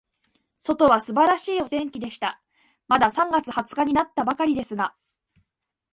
[0.57, 2.41] 外は素晴らしいお天気でした。
[2.87, 4.95] まだ三月二十日になったばかりですが、